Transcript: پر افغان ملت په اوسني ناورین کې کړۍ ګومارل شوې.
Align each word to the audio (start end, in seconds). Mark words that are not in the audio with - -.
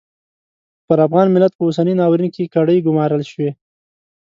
پر 0.87 0.97
افغان 1.05 1.27
ملت 1.35 1.51
په 1.55 1.63
اوسني 1.67 1.93
ناورین 1.99 2.29
کې 2.35 2.51
کړۍ 2.53 2.77
ګومارل 2.85 3.21
شوې. 3.31 3.49